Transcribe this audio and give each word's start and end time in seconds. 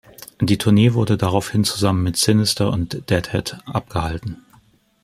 Die 0.41 0.57
Tournee 0.57 0.93
wurde 0.95 1.15
daraufhin 1.15 1.63
zusammen 1.63 2.01
mit 2.01 2.17
Sinister 2.17 2.71
und 2.71 3.07
Dead 3.11 3.31
Head 3.31 3.57
abgehalten. 3.67 4.37